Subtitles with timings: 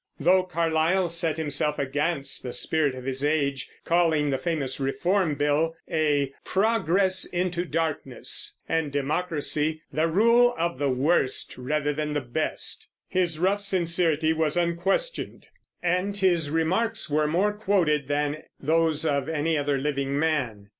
[0.19, 5.75] Though Carlyle set himself against the spirit of his age, calling the famous Reform Bill
[5.87, 12.87] a "progress into darkness," and democracy "the rule of the worst rather than the best,"
[13.09, 15.45] his rough sincerity was unquestioned,
[15.83, 20.69] and his remarks were more quoted than those of any other living man.